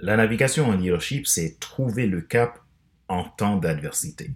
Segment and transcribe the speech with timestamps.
[0.00, 2.60] La navigation en leadership, c'est trouver le cap
[3.08, 4.30] en temps d'adversité.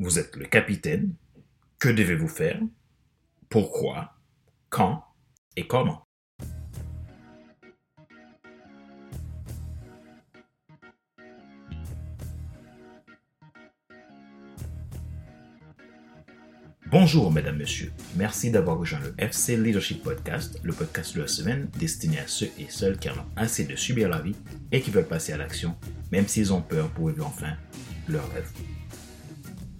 [0.00, 1.14] Vous êtes le capitaine.
[1.78, 2.60] Que devez-vous faire?
[3.48, 4.14] Pourquoi?
[4.68, 5.04] Quand?
[5.54, 6.04] Et comment?
[16.92, 17.92] Bonjour mesdames, messieurs.
[18.16, 22.50] Merci d'avoir rejoint le FC Leadership Podcast, le podcast de la semaine destiné à ceux
[22.58, 24.34] et celles qui en ont assez de subir la vie
[24.72, 25.76] et qui veulent passer à l'action,
[26.10, 27.52] même s'ils ont peur pour vivre enfin
[28.08, 28.50] leur rêve.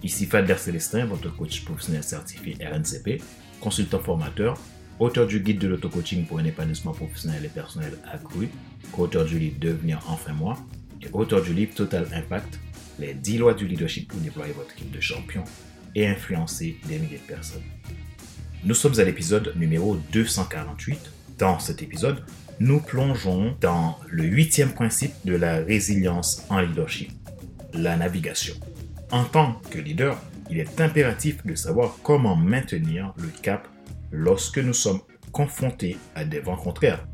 [0.05, 3.21] Ici Fadler Célestin, votre coach professionnel certifié RNCP,
[3.61, 4.57] consultant formateur,
[5.01, 8.51] auteur du guide de l'auto-coaching pour un épanouissement professionnel et personnel accru,
[8.93, 10.57] co-auteur du livre Devenir enfin moi
[11.03, 12.61] et auteur du livre Total Impact,
[13.01, 15.45] les 10 lois du leadership pour déployer votre équipe de champions
[15.95, 17.63] et influencer des milliers de personnes.
[18.65, 20.99] Nous sommes à l'épisode numéro 248.
[21.39, 22.25] Dans cet épisode,
[22.61, 27.11] nous plongeons dans le huitième principe de la résilience en leadership,
[27.73, 28.55] la navigation.
[29.11, 33.67] En tant que leader, il est impératif de savoir comment maintenir le cap
[34.13, 35.01] lorsque nous sommes
[35.33, 37.07] confrontés à des vents contraires,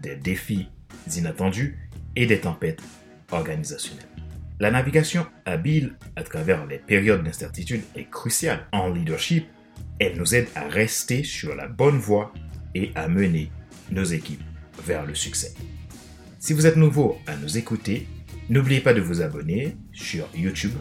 [0.00, 0.68] des défis
[1.16, 1.78] inattendus
[2.14, 2.82] et des tempêtes
[3.32, 4.15] organisationnelles.
[4.58, 8.66] La navigation habile à travers les périodes d'incertitude est cruciale.
[8.72, 9.46] En leadership,
[9.98, 12.32] elle nous aide à rester sur la bonne voie
[12.74, 13.50] et à mener
[13.90, 14.42] nos équipes
[14.82, 15.52] vers le succès.
[16.38, 18.06] Si vous êtes nouveau à nous écouter,
[18.48, 20.72] n'oubliez pas de vous abonner sur YouTube,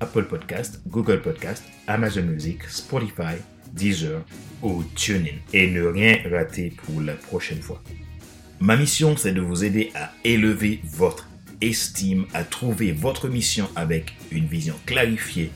[0.00, 3.36] Apple Podcast, Google Podcast, Amazon Music, Spotify,
[3.72, 4.24] Deezer
[4.62, 7.80] ou TuneIn et ne rien rater pour la prochaine fois.
[8.58, 11.28] Ma mission, c'est de vous aider à élever votre
[11.62, 15.50] estime à trouver votre mission avec une vision clarifiée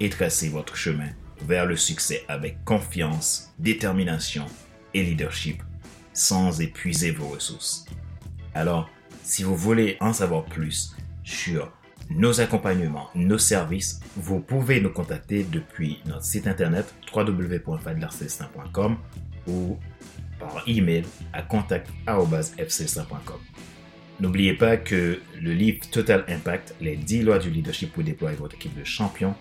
[0.00, 1.08] et tracer votre chemin
[1.46, 4.46] vers le succès avec confiance, détermination
[4.92, 5.62] et leadership
[6.12, 7.86] sans épuiser vos ressources.
[8.54, 8.90] Alors,
[9.22, 11.72] si vous voulez en savoir plus sur
[12.10, 18.98] nos accompagnements, nos services, vous pouvez nous contacter depuis notre site internet www.fadlercelestin.com
[19.46, 19.78] ou
[20.38, 23.40] par email à contact.fc100.com.
[24.22, 28.54] N'oubliez pas que le livre Total Impact, les 10 lois du leadership pour déployer votre
[28.54, 29.34] équipe de champions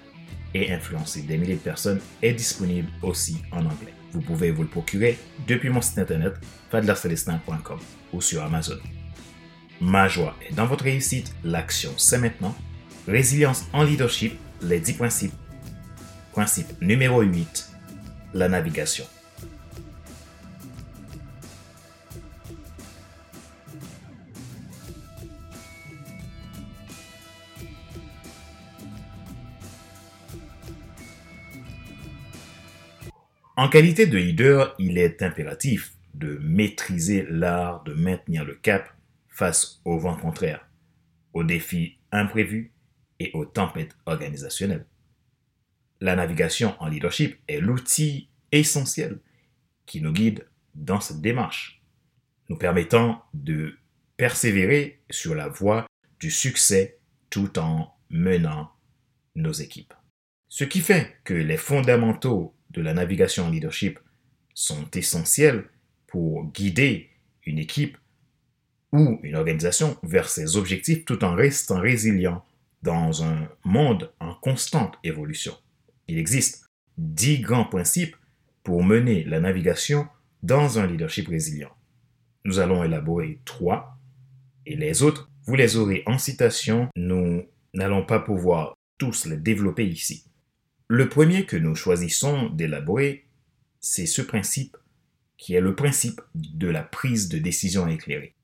[0.56, 3.94] et influencer des milliers de personnes est disponible aussi en anglais.
[4.12, 6.34] Vous pouvez vous le procurer depuis mon site internet
[6.72, 7.78] fadlercelestin.com
[8.12, 8.80] ou sur Amazon.
[9.82, 12.56] Ma joie est dans votre réussite, l'action c'est maintenant.
[13.08, 15.34] Résilience en leadership, les 10 principes.
[16.32, 17.70] Principe numéro 8,
[18.34, 19.06] la navigation.
[33.62, 38.92] En qualité de leader, il est impératif de maîtriser l'art de maintenir le cap
[39.30, 40.68] face au vent contraire,
[41.34, 42.72] aux défis imprévus
[43.20, 44.88] et aux tempêtes organisationnelles.
[46.00, 49.20] La navigation en leadership est l'outil essentiel
[49.86, 51.84] qui nous guide dans cette démarche,
[52.50, 53.78] nous permettant de
[54.18, 55.86] persévérer sur la voie
[56.20, 56.98] du succès
[57.30, 58.72] tout en menant
[59.36, 59.94] nos équipes.
[60.50, 64.00] Ce qui fait que les fondamentaux de la navigation en leadership
[64.54, 65.66] sont essentiels
[66.08, 67.10] pour guider
[67.46, 67.98] une équipe
[68.92, 72.44] ou une organisation vers ses objectifs tout en restant résilient
[72.84, 75.54] dans un monde en constante évolution.
[76.08, 76.66] Il existe
[76.98, 78.16] dix grands principes
[78.64, 80.08] pour mener la navigation
[80.44, 81.72] dans un leadership résilient.
[82.44, 83.98] Nous allons élaborer trois
[84.66, 86.90] et les autres, vous les aurez en citation.
[86.96, 87.44] Nous
[87.74, 90.26] n'allons pas pouvoir tous les développer ici.
[90.94, 93.26] Le premier que nous choisissons d'élaborer,
[93.80, 94.76] c'est ce principe
[95.38, 98.36] qui est le principe de la prise de décision éclairée.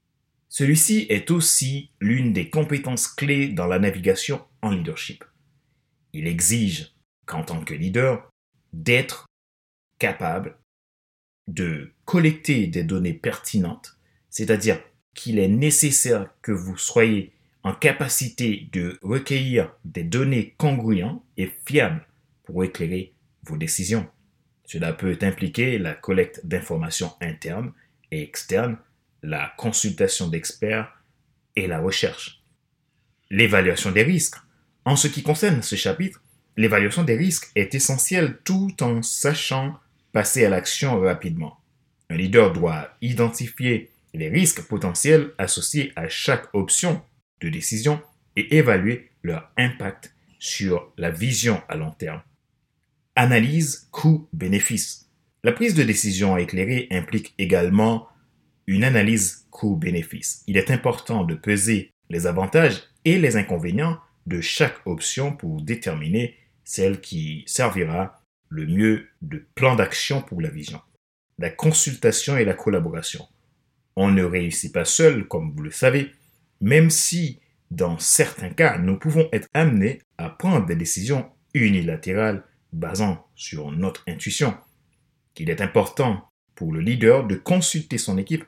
[0.47, 5.25] Celui-ci est aussi l'une des compétences clés dans la navigation en leadership.
[6.13, 8.30] Il exige qu'en tant que leader,
[8.72, 9.25] d'être
[10.00, 10.58] capable
[11.50, 14.81] de collecter des données pertinentes, c'est-à-dire
[15.16, 17.34] qu'il est nécessaire que vous soyez
[17.64, 22.08] en capacité de recueillir des données congruentes et fiables
[22.47, 23.14] pour éclairer
[23.44, 24.08] vos décisions.
[24.66, 27.72] Cela peut impliquer la collecte d'informations internes
[28.11, 28.78] et externes,
[29.22, 30.91] la consultation d'experts
[31.55, 32.41] et la recherche.
[33.29, 34.38] L'évaluation des risques.
[34.85, 36.22] En ce qui concerne ce chapitre,
[36.55, 39.78] l'évaluation des risques est essentielle tout en sachant
[40.14, 41.58] passer à l'action rapidement.
[42.09, 47.02] Un leader doit identifier les risques potentiels associés à chaque option
[47.41, 48.02] de décision
[48.38, 52.22] et évaluer leur impact sur la vision à long terme.
[53.19, 55.09] Analyse coût-bénéfice.
[55.43, 58.08] La prise de décision éclairée implique également
[58.67, 60.43] une analyse coût-bénéfice.
[60.46, 63.97] Il est important de peser les avantages et les inconvénients
[64.28, 70.49] de chaque option pour déterminer celle qui servira le mieux de plan d'action pour la
[70.49, 70.79] vision.
[71.40, 73.25] La consultation et la collaboration.
[73.96, 76.11] On ne réussit pas seul, comme vous le savez,
[76.61, 77.40] même si
[77.72, 82.43] dans certains cas, nous pouvons être amenés à prendre des décisions unilatérales
[82.73, 84.55] basant sur notre intuition.
[85.37, 88.46] Il est important pour le leader de consulter son équipe,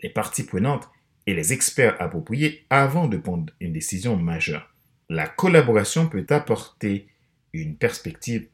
[0.00, 0.88] les parties prenantes
[1.26, 4.74] et les experts appropriés avant de prendre une décision majeure.
[5.08, 7.08] La collaboration peut apporter
[7.52, 8.48] une perspective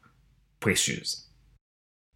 [0.59, 1.31] précieuse.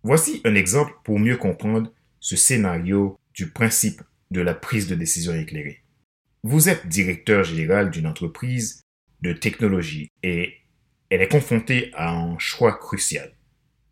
[0.04, 4.02] Voici un exemple pour mieux comprendre ce scénario du principe
[4.32, 5.82] de la prise de décision éclairée.
[6.44, 8.82] Vous êtes directeur général d'une entreprise
[9.22, 10.58] de technologie et
[11.14, 13.34] elle est confrontée à un choix crucial.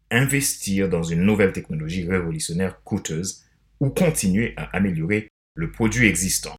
[0.09, 3.43] Investir dans une nouvelle technologie révolutionnaire coûteuse
[3.79, 6.55] ou continuer à améliorer le produit existant.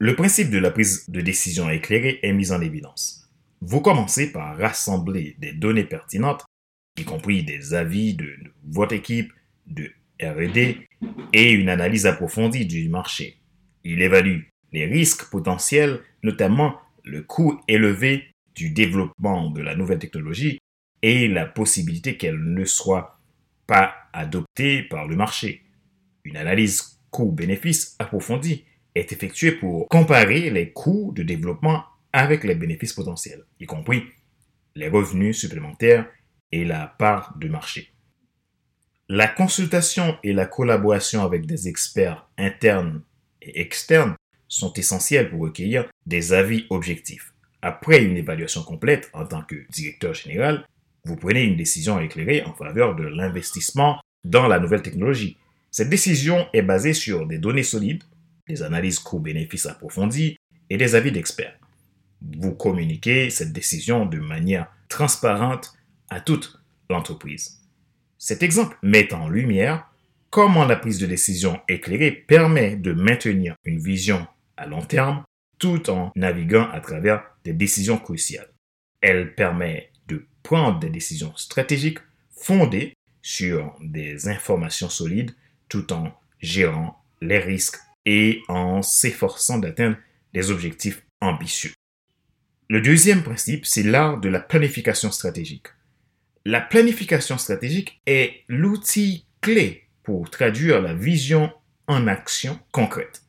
[0.00, 3.30] Le principe de la prise de décision éclairée est mis en évidence.
[3.60, 6.44] Vous commencez par rassembler des données pertinentes,
[6.98, 9.32] y compris des avis de votre équipe,
[9.68, 10.76] de RD
[11.32, 13.38] et une analyse approfondie du marché.
[13.84, 14.40] Il évalue
[14.72, 20.58] les risques potentiels, notamment le coût élevé du développement de la nouvelle technologie
[21.02, 23.20] et la possibilité qu'elle ne soit
[23.66, 25.62] pas adoptée par le marché.
[26.24, 28.64] Une analyse coût-bénéfice approfondie
[28.94, 34.04] est effectuée pour comparer les coûts de développement avec les bénéfices potentiels, y compris
[34.76, 36.08] les revenus supplémentaires
[36.52, 37.92] et la part de marché.
[39.08, 43.02] La consultation et la collaboration avec des experts internes
[43.42, 44.16] et externes
[44.48, 47.33] sont essentiels pour recueillir des avis objectifs.
[47.66, 50.66] Après une évaluation complète en tant que directeur général,
[51.06, 55.38] vous prenez une décision éclairée en faveur de l'investissement dans la nouvelle technologie.
[55.70, 58.04] Cette décision est basée sur des données solides,
[58.46, 60.36] des analyses coûts-bénéfices approfondies
[60.68, 61.58] et des avis d'experts.
[62.36, 65.72] Vous communiquez cette décision de manière transparente
[66.10, 66.60] à toute
[66.90, 67.62] l'entreprise.
[68.18, 69.90] Cet exemple met en lumière
[70.28, 74.26] comment la prise de décision éclairée permet de maintenir une vision
[74.58, 75.24] à long terme
[75.64, 78.50] tout en naviguant à travers des décisions cruciales.
[79.00, 82.00] Elle permet de prendre des décisions stratégiques
[82.36, 85.34] fondées sur des informations solides
[85.70, 89.96] tout en gérant les risques et en s'efforçant d'atteindre
[90.34, 91.72] des objectifs ambitieux.
[92.68, 95.68] Le deuxième principe, c'est l'art de la planification stratégique.
[96.44, 101.50] La planification stratégique est l'outil clé pour traduire la vision
[101.86, 103.22] en action concrète.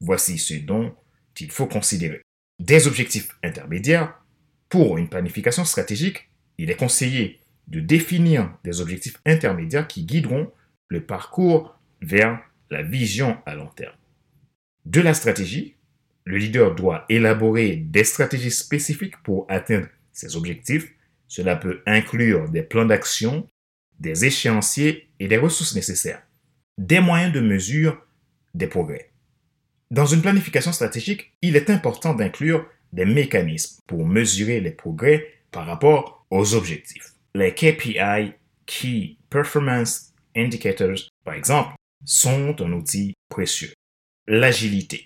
[0.00, 0.94] Voici ce dont
[1.40, 2.22] il faut considérer.
[2.58, 4.18] Des objectifs intermédiaires.
[4.68, 10.50] Pour une planification stratégique, il est conseillé de définir des objectifs intermédiaires qui guideront
[10.88, 12.40] le parcours vers
[12.70, 13.94] la vision à long terme.
[14.84, 15.76] De la stratégie,
[16.24, 20.92] le leader doit élaborer des stratégies spécifiques pour atteindre ces objectifs.
[21.28, 23.48] Cela peut inclure des plans d'action,
[23.98, 26.22] des échéanciers et des ressources nécessaires,
[26.78, 28.04] des moyens de mesure
[28.54, 29.11] des progrès.
[29.92, 35.66] Dans une planification stratégique, il est important d'inclure des mécanismes pour mesurer les progrès par
[35.66, 37.10] rapport aux objectifs.
[37.34, 38.32] Les KPI,
[38.64, 41.74] Key Performance Indicators, par exemple,
[42.06, 43.74] sont un outil précieux.
[44.26, 45.04] L'agilité.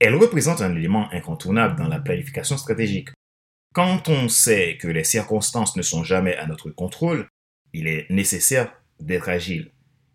[0.00, 3.10] Elle représente un élément incontournable dans la planification stratégique.
[3.74, 7.28] Quand on sait que les circonstances ne sont jamais à notre contrôle,
[7.74, 9.71] il est nécessaire d'être agile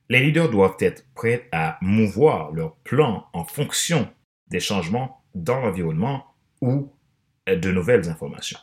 [0.10, 4.10] les leaders doivent être prêts à mouvoir leur plan en fonction
[4.50, 6.26] des changements dans l'environnement
[6.62, 6.92] ou
[7.48, 8.60] de nouvelles informations.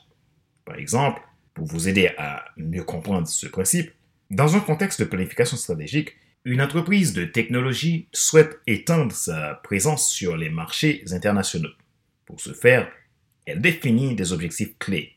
[0.64, 1.22] Par exemple,
[1.52, 3.92] pour vous aider à mieux comprendre ce principe,
[4.30, 10.36] dans un contexte de planification stratégique, une entreprise de technologie souhaite étendre sa présence sur
[10.36, 11.70] les marchés internationaux.
[12.26, 12.90] Pour ce faire,
[13.46, 15.16] elle définit des objectifs clés.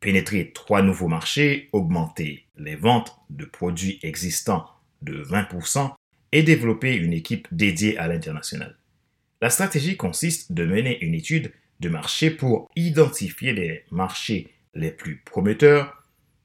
[0.00, 4.66] Pénétrer trois nouveaux marchés, augmenter les ventes de produits existants
[5.02, 5.92] de 20%
[6.32, 8.76] et développer une équipe dédiée à l'international.
[9.40, 15.22] La stratégie consiste de mener une étude de marché pour identifier les marchés les plus
[15.24, 16.02] prometteurs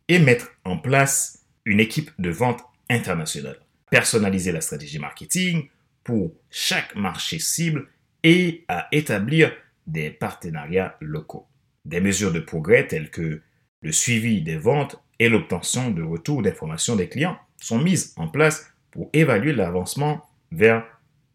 [0.07, 3.60] et mettre en place une équipe de vente internationale.
[3.89, 5.69] Personnaliser la stratégie marketing
[6.03, 7.88] pour chaque marché cible
[8.24, 9.51] et à établir
[9.88, 11.48] des partenariats locaux.
[11.86, 13.41] Des mesures de progrès telles que
[13.81, 18.72] le suivi des ventes et l'obtention de retours d'informations des clients sont mises en place
[18.91, 20.86] pour évaluer l'avancement vers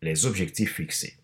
[0.02, 1.16] les objectifs fixés.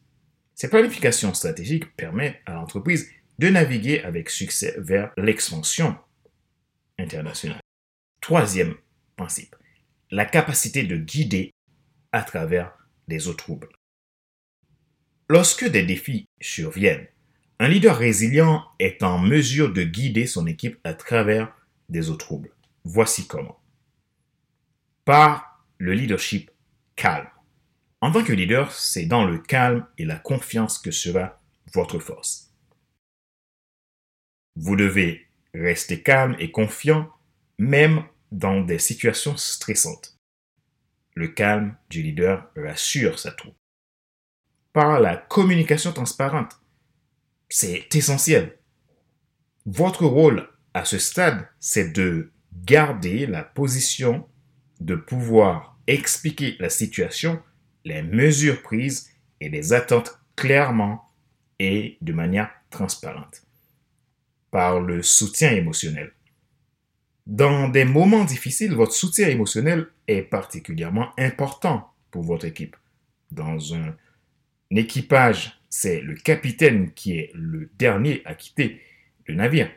[0.55, 5.97] Ces planifications stratégiques permettent à l'entreprise de naviguer avec succès vers l'expansion
[6.99, 7.61] internationale.
[8.21, 8.75] Troisième
[9.17, 9.55] principe,
[10.11, 11.53] la capacité de guider
[12.13, 12.73] à travers
[13.09, 13.69] les eaux troubles.
[15.29, 17.07] Lorsque des défis surviennent,
[17.59, 21.55] un leader résilient est en mesure de guider son équipe à travers
[21.89, 22.51] des eaux troubles.
[22.85, 23.59] Voici comment.
[25.05, 26.51] Par le leadership
[26.97, 27.29] calme.
[28.01, 31.41] En tant que leader, c'est dans le calme et la confiance que sera
[31.75, 32.53] votre force.
[34.57, 37.11] Vous devez rester calme et confiant
[37.59, 40.19] même dans des situations stressantes.
[41.15, 43.57] Le calme du leader rassure sa troupe.
[44.73, 46.61] Par la communication transparente,
[47.49, 48.59] c'est essentiel.
[49.67, 52.33] Votre rôle à ce stade, c'est de
[52.65, 54.29] garder la position
[54.81, 57.43] de pouvoir expliquer la situation,
[57.85, 61.11] les mesures prises et les attentes clairement
[61.59, 63.43] et de manière transparente.
[64.51, 66.13] Par le soutien émotionnel.
[67.27, 72.77] Dans des moments difficiles, votre soutien émotionnel est particulièrement important pour votre équipe.
[73.31, 73.97] Dans un
[74.71, 78.81] équipage, c'est le capitaine qui est le dernier à quitter
[79.27, 79.71] le navire.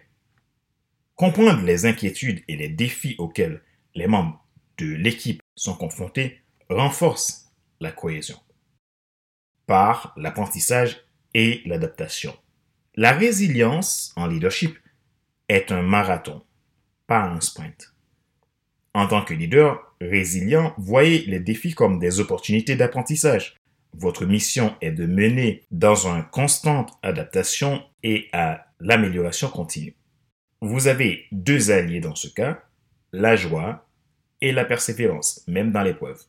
[1.15, 3.61] Comprendre les inquiétudes et les défis auxquels
[3.95, 4.46] les membres
[4.77, 8.37] de l'équipe sont confrontés renforce la cohésion.
[9.65, 12.35] Par l'apprentissage et l'adaptation.
[12.95, 14.77] La résilience en leadership
[15.49, 16.43] est un marathon,
[17.05, 17.93] pas un sprint.
[18.93, 23.55] En tant que leader résilient, voyez les défis comme des opportunités d'apprentissage.
[23.93, 29.95] Votre mission est de mener dans une constante adaptation et à l'amélioration continue.
[30.61, 32.63] Vous avez deux alliés dans ce cas,
[33.11, 33.86] la joie
[34.41, 36.23] et la persévérance, même dans l'épreuve.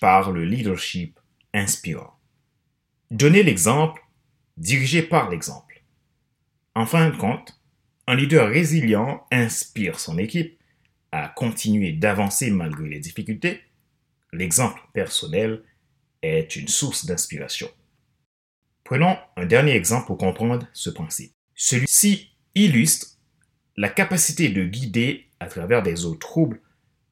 [0.00, 1.18] Par le leadership
[1.54, 2.18] inspirant.
[3.10, 4.02] Donnez l'exemple,
[4.56, 5.84] dirigez par l'exemple.
[6.74, 7.60] En fin de compte,
[8.06, 10.58] un leader résilient inspire son équipe
[11.12, 13.60] à continuer d'avancer malgré les difficultés.
[14.32, 15.62] L'exemple personnel
[16.22, 17.70] est une source d'inspiration.
[18.84, 21.32] Prenons un dernier exemple pour comprendre ce principe.
[21.54, 23.18] Celui-ci illustre
[23.76, 26.60] la capacité de guider à travers des eaux troubles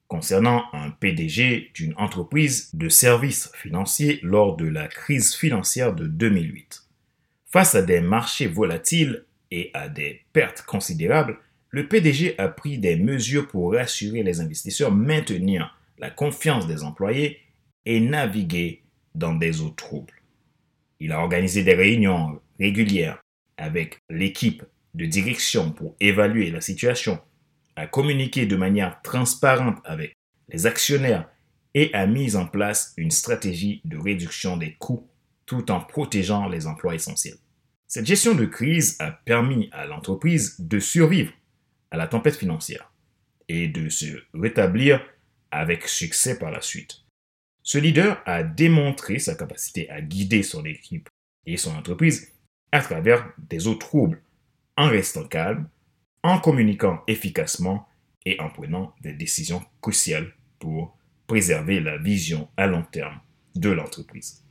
[0.06, 6.82] concernant un PDG d'une entreprise de services financiers lors de la crise financière de 2008.
[7.46, 11.38] Face à des marchés volatiles et à des pertes considérables,
[11.70, 17.38] le PDG a pris des mesures pour rassurer les investisseurs, maintenir la confiance des employés
[17.84, 18.82] et naviguer
[19.14, 20.22] dans des eaux troubles.
[21.00, 23.22] Il a organisé des réunions régulières
[23.56, 24.62] avec l'équipe
[24.94, 27.20] de direction pour évaluer la situation,
[27.80, 30.12] a communiqué de manière transparente avec
[30.50, 31.26] les actionnaires
[31.72, 35.08] et a mis en place une stratégie de réduction des coûts
[35.46, 37.38] tout en protégeant les emplois essentiels.
[37.88, 41.32] Cette gestion de crise a permis à l'entreprise de survivre
[41.90, 42.92] à la tempête financière
[43.48, 45.02] et de se rétablir
[45.50, 46.98] avec succès par la suite.
[47.62, 51.08] Ce leader a démontré sa capacité à guider son équipe
[51.46, 52.30] et son entreprise
[52.72, 54.20] à travers des eaux troubles,
[54.76, 55.66] en restant calme,
[56.22, 57.86] en communiquant efficacement
[58.26, 60.96] et en prenant des décisions cruciales pour
[61.26, 63.20] préserver la vision à long terme
[63.54, 64.44] de l'entreprise.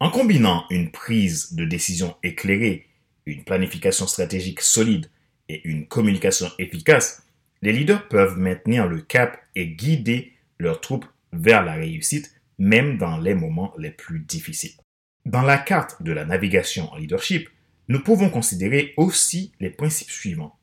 [0.00, 2.86] En combinant une prise de décision éclairée,
[3.24, 5.10] une planification stratégique solide
[5.48, 7.22] et une communication efficace,
[7.62, 13.18] les leaders peuvent maintenir le cap et guider leurs troupes vers la réussite, même dans
[13.18, 14.76] les moments les plus difficiles.
[15.24, 17.48] Dans la carte de la navigation en leadership,
[17.88, 20.55] nous pouvons considérer aussi les principes suivants.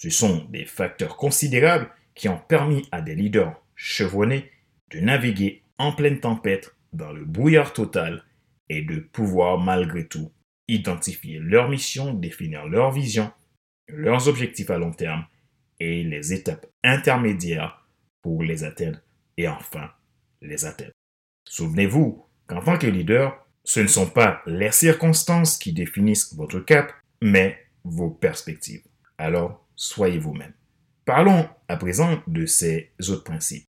[0.00, 4.50] Ce sont des facteurs considérables qui ont permis à des leaders chevronnés
[4.90, 8.24] de naviguer en pleine tempête dans le brouillard total
[8.70, 10.32] et de pouvoir malgré tout
[10.68, 13.30] identifier leur mission, définir leur vision,
[13.88, 15.26] leurs objectifs à long terme
[15.80, 17.86] et les étapes intermédiaires
[18.22, 19.00] pour les atteindre
[19.36, 19.90] et enfin
[20.40, 20.92] les atteindre.
[21.46, 26.90] Souvenez-vous qu'en tant que leader, ce ne sont pas les circonstances qui définissent votre cap,
[27.20, 28.84] mais vos perspectives.
[29.18, 30.52] Alors, soyez vous-même.
[31.06, 33.64] Parlons à présent de ces autres principes.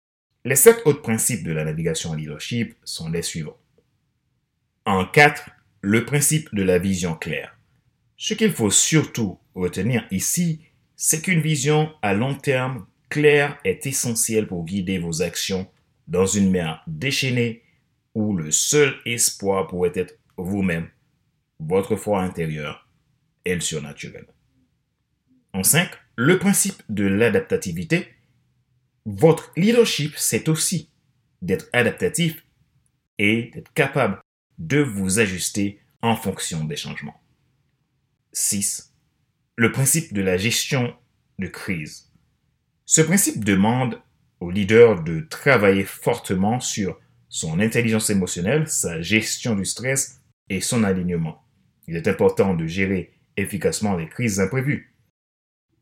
[0.43, 3.59] Les sept autres principes de la navigation en leadership sont les suivants.
[4.85, 5.51] En quatre,
[5.81, 7.55] le principe de la vision claire.
[8.17, 10.61] Ce qu'il faut surtout retenir ici,
[10.95, 15.69] c'est qu'une vision à long terme claire est essentielle pour guider vos actions
[16.07, 17.61] dans une mer déchaînée
[18.15, 20.89] où le seul espoir pourrait être vous-même,
[21.59, 22.89] votre foi intérieure
[23.45, 24.25] et le surnaturel.
[25.53, 28.07] En cinq, le principe de l'adaptativité.
[29.05, 30.91] Votre leadership, c'est aussi
[31.41, 32.45] d'être adaptatif
[33.17, 34.19] et d'être capable
[34.57, 37.21] de vous ajuster en fonction des changements.
[38.33, 38.93] 6.
[39.55, 40.95] Le principe de la gestion
[41.39, 42.11] de crise.
[42.85, 44.01] Ce principe demande
[44.39, 50.83] au leader de travailler fortement sur son intelligence émotionnelle, sa gestion du stress et son
[50.83, 51.43] alignement.
[51.87, 54.95] Il est important de gérer efficacement les crises imprévues.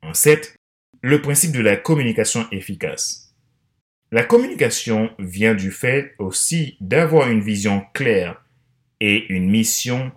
[0.07, 0.55] En 7,
[1.01, 3.35] le principe de la communication efficace.
[4.09, 8.41] La communication vient du fait aussi d'avoir une vision claire
[9.01, 10.13] et une mission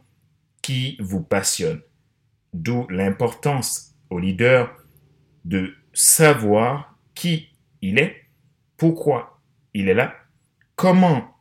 [0.63, 1.83] qui vous passionne.
[2.53, 4.73] D'où l'importance au leader
[5.45, 7.49] de savoir qui
[7.83, 8.29] il est,
[8.77, 9.43] pourquoi
[9.75, 10.15] il est là,
[10.77, 11.37] comment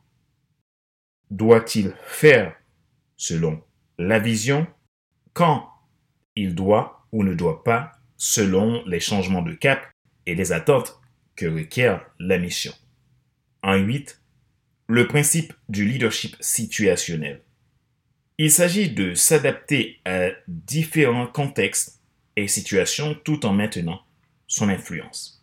[1.30, 2.56] doit-il faire
[3.16, 3.62] selon
[3.96, 4.66] la vision,
[5.34, 5.70] quand
[6.34, 9.82] il doit ou ne doit pas selon les changements de cap
[10.26, 11.00] et les attentes
[11.36, 12.74] que requiert la mission.
[13.62, 14.20] En 8,
[14.88, 17.40] le principe du leadership situationnel.
[18.36, 22.02] Il s'agit de s'adapter à différents contextes
[22.36, 24.02] et situations tout en maintenant
[24.46, 25.42] son influence.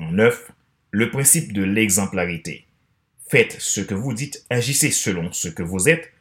[0.00, 0.50] En 9,
[0.90, 2.66] le principe de l'exemplarité.
[3.28, 6.12] Faites ce que vous dites, agissez selon ce que vous êtes.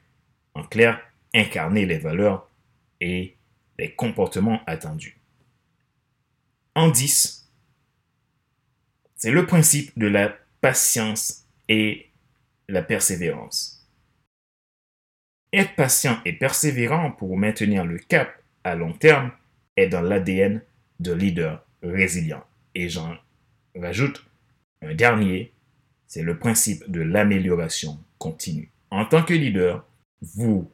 [0.54, 1.02] En clair,
[1.34, 2.52] incarnez les valeurs
[3.02, 3.36] et
[3.80, 5.17] les comportements attendus.
[6.78, 7.50] En 10,
[9.16, 12.12] c'est le principe de la patience et
[12.70, 13.90] la persévérance.
[15.52, 18.30] Être patient et persévérant pour maintenir le cap
[18.64, 19.32] à long terme
[19.76, 20.62] est dans l'ADN
[21.00, 22.44] de leader résilient.
[22.76, 23.18] Et j'en
[23.76, 24.24] rajoute
[24.84, 25.54] un dernier,
[26.06, 28.70] c'est le principe de l'amélioration continue.
[28.92, 29.84] En tant que leader,
[30.22, 30.72] vous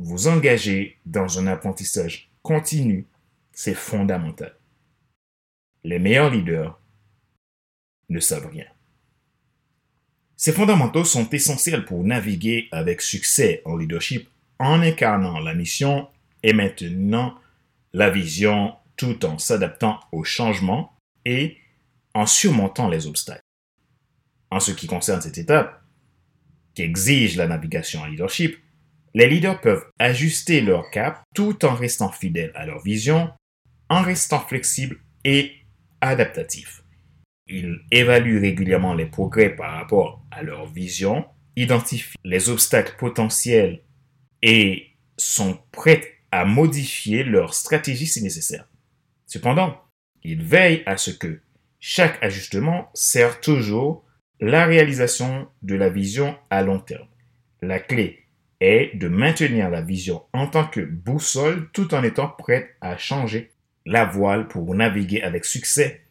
[0.00, 3.06] vous engagez dans un apprentissage continu,
[3.52, 4.56] c'est fondamental.
[5.84, 6.80] Les meilleurs leaders
[8.08, 8.66] ne savent rien.
[10.36, 16.08] Ces fondamentaux sont essentiels pour naviguer avec succès en leadership en incarnant la mission
[16.42, 17.38] et maintenant
[17.92, 21.58] la vision tout en s'adaptant aux changements et
[22.14, 23.42] en surmontant les obstacles.
[24.50, 25.82] En ce qui concerne cette étape,
[26.74, 28.56] qui exige la navigation en leadership,
[29.14, 33.32] les leaders peuvent ajuster leur cap tout en restant fidèles à leur vision,
[33.88, 35.52] en restant flexibles et
[36.08, 36.84] adaptatifs.
[37.46, 43.82] Ils évaluent régulièrement les progrès par rapport à leur vision, identifient les obstacles potentiels
[44.42, 48.68] et sont prêts à modifier leur stratégie si nécessaire.
[49.26, 49.78] Cependant,
[50.22, 51.40] ils veillent à ce que
[51.80, 54.04] chaque ajustement sert toujours
[54.40, 57.08] la réalisation de la vision à long terme.
[57.62, 58.24] La clé
[58.60, 63.53] est de maintenir la vision en tant que boussole tout en étant prête à changer
[63.86, 66.02] la voile pour naviguer avec succès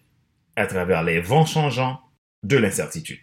[0.56, 2.00] à travers les vents changeants
[2.44, 3.22] de l'incertitude.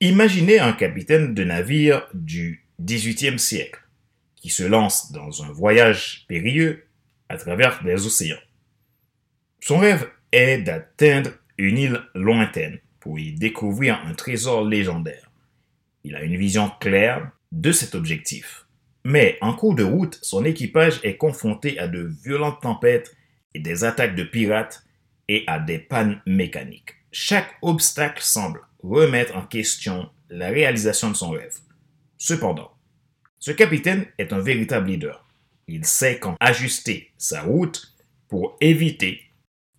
[0.00, 3.82] Imaginez un capitaine de navire du XVIIIe siècle
[4.36, 6.86] qui se lance dans un voyage périlleux
[7.28, 8.38] à travers les océans.
[9.60, 15.30] Son rêve est d'atteindre une île lointaine pour y découvrir un trésor légendaire.
[16.04, 18.67] Il a une vision claire de cet objectif.
[19.04, 23.16] Mais en cours de route, son équipage est confronté à de violentes tempêtes
[23.54, 24.84] et des attaques de pirates
[25.28, 26.94] et à des pannes mécaniques.
[27.12, 31.56] Chaque obstacle semble remettre en question la réalisation de son rêve.
[32.18, 32.72] Cependant,
[33.38, 35.24] ce capitaine est un véritable leader.
[35.68, 37.94] Il sait quand ajuster sa route
[38.28, 39.22] pour éviter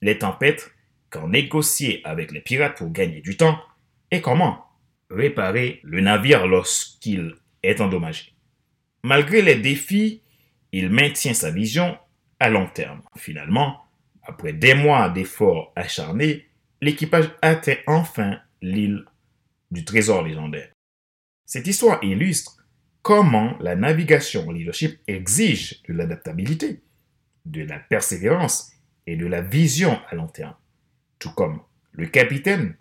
[0.02, 0.72] les tempêtes,
[1.10, 3.60] quand négocier avec les pirates pour gagner du temps
[4.12, 4.66] et comment
[5.10, 8.34] réparer le navire lorsqu'il est endommagé.
[9.04, 10.22] Malgré les défis,
[10.72, 11.98] il maintient sa vision
[12.40, 13.02] à long terme.
[13.18, 13.82] Finalement,
[14.24, 16.48] après des mois d'efforts acharnés,
[16.82, 19.06] l'équipage atteint enfin l'île
[19.72, 20.70] du trésor légendaire.
[21.46, 22.64] Cette histoire illustre
[23.02, 26.82] comment la navigation leadership exige de l'adaptabilité,
[27.46, 28.72] de la persévérance
[29.08, 30.56] et de la vision à long terme.
[31.18, 32.76] Tout comme le capitaine,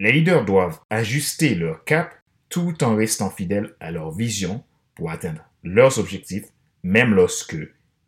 [0.00, 2.14] les leaders doivent ajuster leur cap
[2.48, 6.46] tout en restant fidèles à leur vision pour atteindre leurs objectifs,
[6.82, 7.56] même lorsque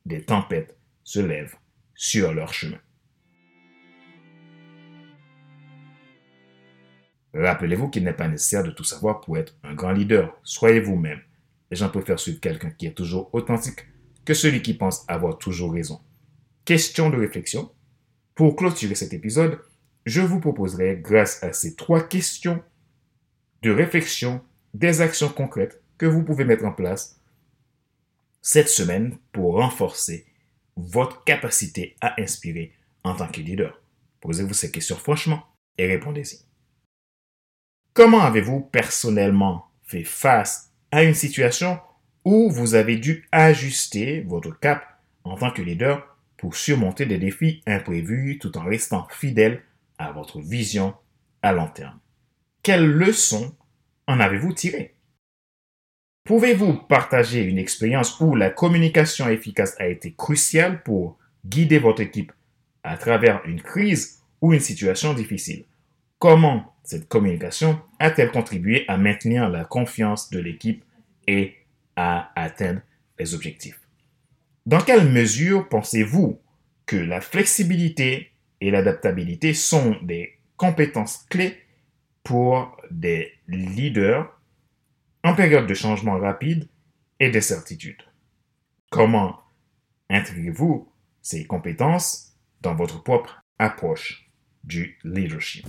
[0.06, 1.56] des tempêtes se lèvent
[1.94, 2.78] sur leur chemin.
[7.34, 10.38] Rappelez-vous qu'il n'est pas nécessaire de tout savoir pour être un grand leader.
[10.44, 11.20] Soyez vous-même.
[11.70, 13.86] Les gens préfèrent suivre quelqu'un qui est toujours authentique
[14.24, 16.00] que celui qui pense avoir toujours raison.
[16.64, 17.70] Question de réflexion.
[18.34, 19.60] Pour clôturer cet épisode,
[20.06, 22.62] je vous proposerai, grâce à ces trois questions
[23.62, 27.20] de réflexion, des actions concrètes que vous pouvez mettre en place
[28.44, 30.26] cette semaine pour renforcer
[30.76, 33.80] votre capacité à inspirer en tant que leader.
[34.20, 35.42] Posez-vous ces questions franchement
[35.78, 36.40] et répondez-y.
[37.94, 41.80] Comment avez-vous personnellement fait face à une situation
[42.26, 47.62] où vous avez dû ajuster votre cap en tant que leader pour surmonter des défis
[47.66, 49.62] imprévus tout en restant fidèle
[49.96, 50.94] à votre vision
[51.40, 51.98] à long terme?
[52.62, 53.56] Quelles leçons
[54.06, 54.93] en avez-vous tirées?
[56.24, 62.32] Pouvez-vous partager une expérience où la communication efficace a été cruciale pour guider votre équipe
[62.82, 65.66] à travers une crise ou une situation difficile?
[66.18, 70.82] Comment cette communication a-t-elle contribué à maintenir la confiance de l'équipe
[71.26, 71.56] et
[71.94, 72.80] à atteindre
[73.18, 73.80] les objectifs?
[74.64, 76.40] Dans quelle mesure pensez-vous
[76.86, 78.30] que la flexibilité
[78.62, 81.58] et l'adaptabilité sont des compétences clés
[82.22, 84.34] pour des leaders
[85.24, 86.68] en période de changement rapide
[87.18, 88.02] et d'incertitude.
[88.90, 89.40] Comment
[90.10, 94.30] intégrez-vous ces compétences dans votre propre approche
[94.62, 95.66] du leadership?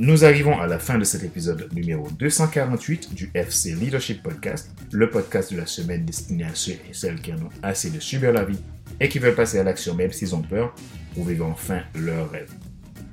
[0.00, 5.08] Nous arrivons à la fin de cet épisode numéro 248 du FC Leadership Podcast, le
[5.08, 8.32] podcast de la semaine destiné à ceux et celles qui en ont assez de subir
[8.32, 8.58] la vie
[8.98, 10.74] et qui veulent passer à l'action même s'ils ont peur
[11.14, 12.50] pour vivre enfin leur rêve.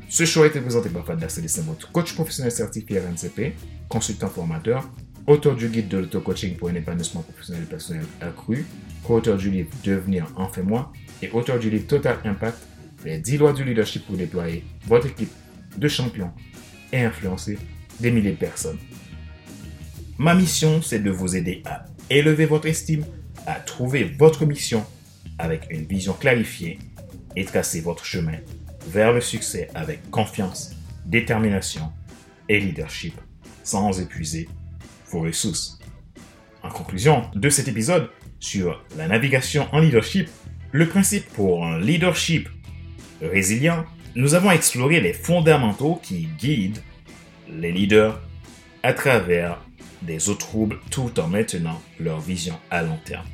[0.10, 1.62] Ce show a été présenté par Fadda Célestin,
[1.94, 3.54] coach professionnel certifié RNCP,
[3.88, 4.90] consultant formateur,
[5.28, 8.66] auteur du guide de l'auto-coaching pour un épanouissement professionnel et personnel accru,
[9.04, 10.92] co-auteur du livre Devenir enfin moi
[11.22, 12.58] et auteur du livre Total Impact,
[13.06, 15.32] les 10 lois du leadership pour déployer votre équipe
[15.78, 16.32] de champions
[16.92, 17.58] et influencer
[18.00, 18.80] des milliers de personnes.
[20.18, 23.06] Ma mission, c'est de vous aider à élever votre estime,
[23.48, 24.86] à trouver votre mission
[25.40, 26.80] avec une vision clarifiée
[27.36, 28.38] et tracer votre chemin
[28.88, 30.76] vers le succès avec confiance,
[31.06, 31.92] détermination
[32.50, 33.14] et leadership
[33.64, 34.50] sans épuiser
[35.10, 35.80] vos ressources.
[36.64, 40.30] En conclusion de cet épisode sur la navigation en leadership,
[40.72, 42.50] le principe pour un leadership
[43.22, 46.82] résilient nous avons exploré les fondamentaux qui guident
[47.50, 48.20] les leaders
[48.84, 49.64] à travers
[50.02, 53.28] des eaux troubles tout en maintenant leur vision à long terme.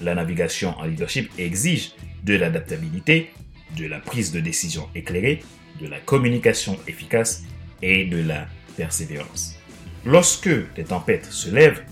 [0.00, 1.92] La navigation en leadership exige
[2.24, 3.30] de l'adaptabilité,
[3.76, 5.42] de la prise de décision éclairée,
[5.80, 7.42] de la communication efficace
[7.82, 9.56] et de la persévérance.
[10.04, 11.82] Lorsque des tempêtes se lèvent,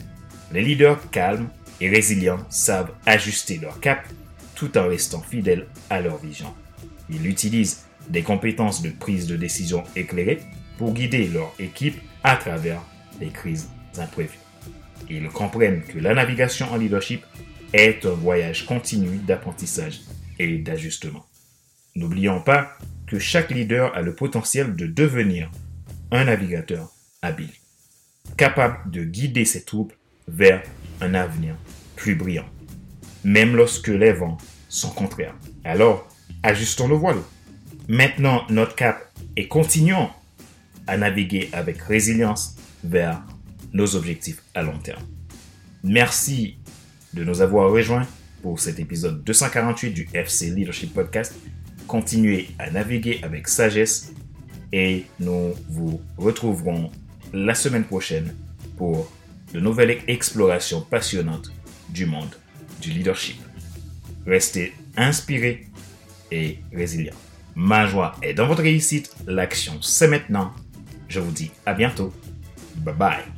[0.52, 4.06] les leaders calmes et résilients savent ajuster leur cap
[4.54, 6.54] tout en restant fidèles à leur vision.
[7.10, 10.40] Ils utilisent des compétences de prise de décision éclairées
[10.78, 12.82] pour guider leur équipe à travers
[13.20, 14.38] les crises imprévues.
[15.08, 17.24] Ils comprennent que la navigation en leadership
[17.72, 20.00] est un voyage continu d'apprentissage
[20.38, 21.26] et d'ajustement.
[21.94, 22.72] N'oublions pas
[23.06, 25.50] que chaque leader a le potentiel de devenir
[26.10, 26.90] un navigateur
[27.22, 27.52] habile,
[28.36, 29.92] capable de guider ses troupes
[30.26, 30.62] vers
[31.00, 31.54] un avenir
[31.96, 32.48] plus brillant,
[33.24, 34.38] même lorsque les vents
[34.68, 35.36] sont contraires.
[35.64, 36.08] Alors,
[36.42, 37.18] ajustons le voile.
[37.88, 40.08] Maintenant notre cap et continuons
[40.86, 43.22] à naviguer avec résilience vers
[43.72, 45.02] nos objectifs à long terme.
[45.82, 46.56] Merci
[47.12, 48.06] de nous avoir rejoints
[48.42, 51.34] pour cet épisode 248 du FC Leadership Podcast.
[51.86, 54.12] Continuez à naviguer avec sagesse
[54.72, 56.90] et nous vous retrouverons
[57.34, 58.34] la semaine prochaine
[58.78, 59.12] pour
[59.52, 61.52] de nouvelles explorations passionnantes
[61.90, 62.34] du monde
[62.80, 63.36] du leadership.
[64.26, 65.66] Restez inspirés
[66.30, 67.12] et résilients.
[67.56, 69.14] Ma joie est dans votre réussite.
[69.26, 70.52] L'action, c'est maintenant.
[71.08, 72.12] Je vous dis à bientôt.
[72.76, 73.33] Bye bye.